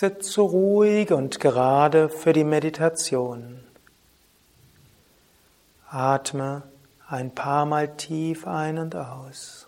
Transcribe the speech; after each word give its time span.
Sitze 0.00 0.42
ruhig 0.42 1.10
und 1.10 1.40
gerade 1.40 2.08
für 2.08 2.32
die 2.32 2.44
Meditation. 2.44 3.64
Atme 5.90 6.62
ein 7.08 7.34
paar 7.34 7.66
Mal 7.66 7.96
tief 7.96 8.46
ein 8.46 8.78
und 8.78 8.94
aus. 8.94 9.66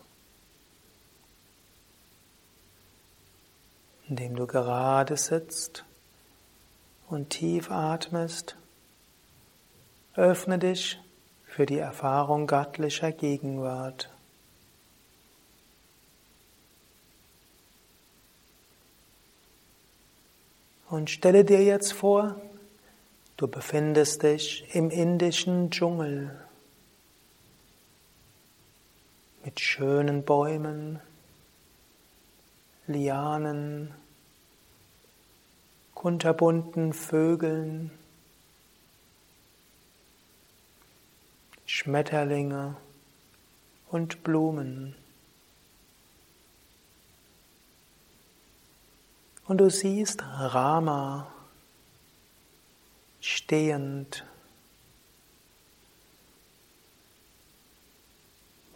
Indem 4.08 4.36
du 4.36 4.46
gerade 4.46 5.16
sitzt 5.16 5.84
und 7.08 7.30
tief 7.30 7.72
atmest, 7.72 8.54
öffne 10.14 10.60
dich 10.60 11.00
für 11.44 11.66
die 11.66 11.78
Erfahrung 11.78 12.46
göttlicher 12.46 13.10
Gegenwart. 13.10 14.10
Und 20.90 21.08
stelle 21.08 21.44
dir 21.44 21.62
jetzt 21.62 21.92
vor, 21.92 22.40
du 23.36 23.46
befindest 23.46 24.24
dich 24.24 24.74
im 24.74 24.90
indischen 24.90 25.70
Dschungel 25.70 26.36
mit 29.44 29.60
schönen 29.60 30.24
Bäumen, 30.24 30.98
Lianen, 32.88 33.94
kunterbunten 35.94 36.92
Vögeln, 36.92 37.92
Schmetterlinge 41.66 42.76
und 43.90 44.24
Blumen. 44.24 44.96
Und 49.50 49.58
du 49.58 49.68
siehst 49.68 50.22
Rama 50.22 51.26
stehend, 53.20 54.24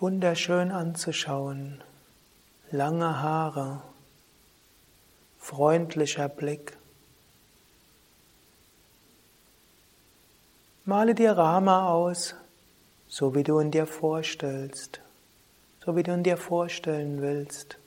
wunderschön 0.00 0.72
anzuschauen, 0.72 1.80
lange 2.72 3.22
Haare, 3.22 3.82
freundlicher 5.38 6.28
Blick. 6.28 6.76
Male 10.84 11.14
dir 11.14 11.38
Rama 11.38 11.88
aus, 11.88 12.34
so 13.06 13.36
wie 13.36 13.44
du 13.44 13.60
ihn 13.60 13.70
dir 13.70 13.86
vorstellst, 13.86 15.00
so 15.84 15.94
wie 15.94 16.02
du 16.02 16.12
ihn 16.14 16.24
dir 16.24 16.36
vorstellen 16.36 17.22
willst. 17.22 17.78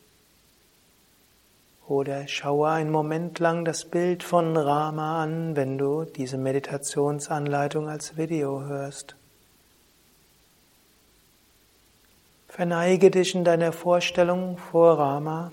Oder 1.88 2.28
schaue 2.28 2.70
einen 2.70 2.92
Moment 2.92 3.40
lang 3.40 3.64
das 3.64 3.86
Bild 3.86 4.22
von 4.22 4.58
Rama 4.58 5.24
an, 5.24 5.56
wenn 5.56 5.78
du 5.78 6.04
diese 6.04 6.38
Meditationsanleitung 6.38 7.88
als 7.88 8.18
Video 8.18 8.62
hörst. 8.64 9.16
Verneige 12.50 13.10
dich 13.10 13.36
in 13.36 13.46
deiner 13.46 13.72
Vorstellung 13.72 14.58
vor 14.58 15.00
Rama. 15.00 15.52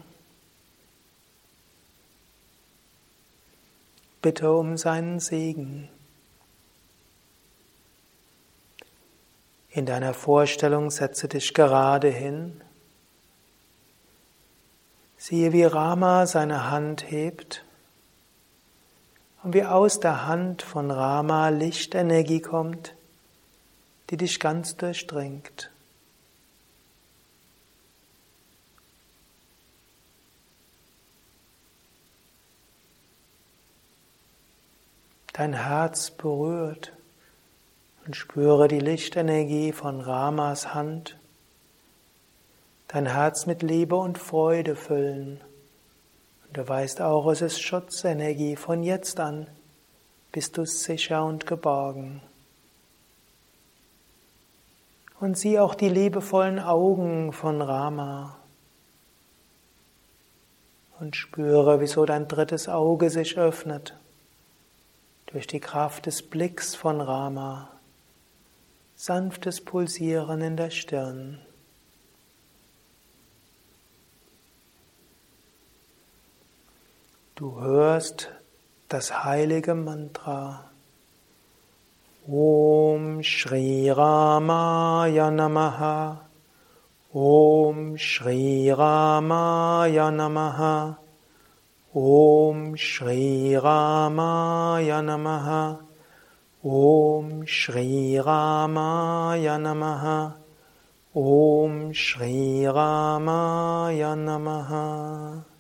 Bitte 4.21 4.53
um 4.53 4.77
seinen 4.77 5.21
Segen. 5.21 5.89
In 9.71 9.87
deiner 9.87 10.15
Vorstellung 10.15 10.91
setze 10.91 11.29
dich 11.29 11.55
gerade 11.55 12.09
hin 12.09 12.61
Siehe, 15.27 15.55
wie 15.55 15.65
Rama 15.65 16.27
seine 16.27 16.71
Hand 16.71 17.11
hebt 17.11 17.65
und 19.43 19.55
wie 19.55 19.65
aus 19.65 19.99
der 19.99 20.27
Hand 20.27 20.61
von 20.61 20.91
Rama 20.91 21.49
Lichtenergie 21.49 22.43
kommt, 22.43 22.95
die 24.11 24.19
dich 24.19 24.39
ganz 24.39 24.77
durchdringt. 24.77 25.71
Dein 35.33 35.55
Herz 35.55 36.11
berührt 36.11 36.93
und 38.05 38.15
spüre 38.15 38.69
die 38.69 38.79
Lichtenergie 38.79 39.73
von 39.73 40.03
Ramas 40.03 40.75
Hand 40.75 41.17
dein 42.95 43.07
Herz 43.07 43.47
mit 43.47 43.65
Liebe 43.65 43.97
und 43.97 44.19
Freude 44.19 44.77
füllen. 44.77 45.41
Und 46.47 46.57
du 46.57 46.69
weißt 46.69 47.01
auch, 47.01 47.27
es 47.27 47.43
ist 47.43 47.61
Schutzenergie. 47.61 48.55
Von 48.55 48.85
jetzt 48.85 49.19
an 49.19 49.49
bist 50.31 50.57
du 50.57 50.65
sicher 50.65 51.25
und 51.25 51.45
geborgen. 51.45 52.23
Und 55.19 55.37
sieh 55.37 55.59
auch 55.59 55.75
die 55.75 55.89
liebevollen 55.89 56.61
Augen 56.61 57.33
von 57.33 57.61
Rama. 57.63 58.37
Und 61.01 61.17
spüre, 61.17 61.81
wieso 61.81 62.07
dein 62.07 62.29
drittes 62.29 62.69
Auge 62.69 63.11
sich 63.11 63.37
öffnet. 63.37 63.97
Durch 65.27 65.49
die 65.49 65.59
Kraft 65.59 66.07
des 66.07 66.23
Blicks 66.23 66.77
von 66.77 67.01
Rama. 67.01 67.71
Sanftes 68.95 69.61
Pulsieren 69.61 70.41
in 70.43 70.57
der 70.57 70.71
Stirn. 70.71 71.41
Du 77.37 77.61
hörst 77.61 78.31
das 78.89 79.25
heilige 79.25 79.75
Mantra. 79.75 80.71
Om 82.29 83.25
Shri 83.25 83.91
Ramaya 83.91 85.33
Namaha. 85.33 86.21
Om 87.13 87.99
Shri 87.99 88.71
Ramaya 88.71 90.13
Namaha. 90.13 90.97
Om 91.93 92.77
Shri 92.77 93.59
Ramaya 93.59 95.03
Namaha. 95.03 95.81
Om 96.63 97.45
Shri 97.49 98.21
Ramaya 98.23 99.59
Namaha. 99.59 100.35
Om 101.13 101.93
Shri 101.93 102.69
Ramaya 102.69 104.15
Namaha. 104.15 105.54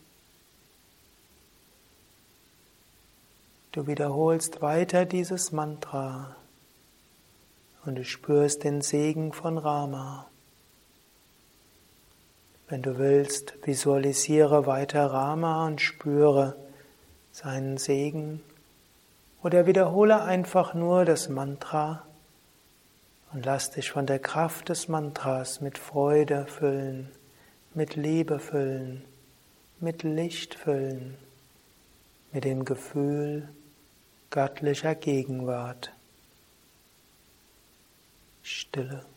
Du 3.75 3.89
wiederholst 3.89 4.63
weiter 4.63 5.05
dieses 5.05 5.51
Mantra 5.51 6.37
und 7.85 7.97
du 7.97 8.05
spürst 8.05 8.63
den 8.63 8.83
Segen 8.83 9.33
von 9.33 9.59
Rama. 9.59 10.29
Wenn 12.69 12.83
du 12.83 12.99
willst, 12.99 13.55
visualisiere 13.67 14.67
weiter 14.67 15.07
Rama 15.07 15.67
und 15.67 15.81
spüre 15.81 16.55
seinen 17.33 17.77
Segen 17.77 18.41
oder 19.43 19.67
wiederhole 19.67 20.23
einfach 20.23 20.75
nur 20.75 21.05
das 21.05 21.29
Mantra 21.29 22.07
und 23.33 23.45
lass 23.45 23.73
dich 23.73 23.91
von 23.91 24.07
der 24.07 24.21
Kraft 24.21 24.69
des 24.69 24.87
Mantras 24.87 25.61
mit 25.61 25.79
Freude 25.79 26.47
füllen, 26.47 27.11
mit 27.75 27.97
Liebe 27.97 28.39
füllen, 28.39 29.05
mit 29.81 30.05
Licht 30.05 30.55
füllen, 30.55 31.17
mit 32.33 32.45
dem 32.45 32.65
Gefühl, 32.65 33.49
göttlicher 34.35 34.97
Gegenwart. 34.97 35.93
Stille. 38.43 39.14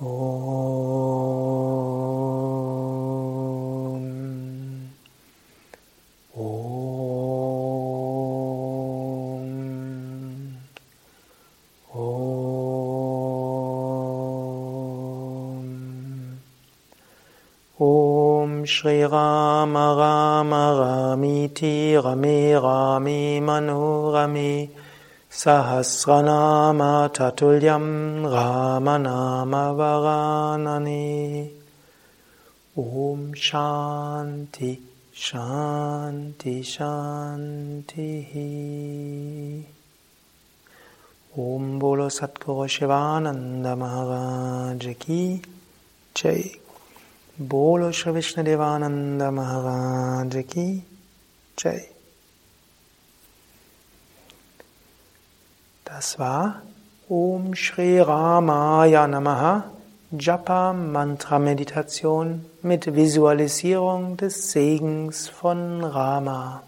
Shri 0.00 0.06
Rama 19.04 19.96
Rama 19.98 20.64
Ramiti 20.80 22.02
Rami 22.02 22.54
Rami 22.54 23.40
Manurami 23.40 24.70
Sahasranama 25.30 27.12
Tatulyam 27.12 28.19
Ramanama 28.80 29.76
Varanani. 29.76 31.50
Om 32.76 33.34
Shanti 33.34 34.78
Shanti 35.14 36.62
Shanti. 36.64 38.06
Om 41.36 41.78
Bolo 41.78 42.08
Satguru 42.08 42.66
Shivananda 42.66 43.76
Maharaj 43.76 44.98
Ki 44.98 45.42
Jai. 46.14 46.50
Bolo 47.38 47.90
Shri 47.90 48.12
Vishnadevananda 48.12 49.30
Maharaj 49.30 50.46
Ki 50.48 50.82
Jai. 51.56 51.88
Das 55.84 56.18
war 56.18 56.62
Om 57.12 57.56
Shri 57.56 57.98
Ramaya 57.98 59.08
Namaha. 59.08 59.64
Japa 60.16 60.72
Mantra 60.72 61.40
Meditation 61.40 62.44
mit 62.62 62.94
Visualisierung 62.94 64.16
des 64.16 64.52
Segens 64.52 65.28
von 65.28 65.82
Rama. 65.82 66.62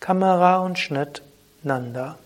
Kamera 0.00 0.58
und 0.58 0.76
Schnitt 0.76 1.22
Nanda. 1.62 2.18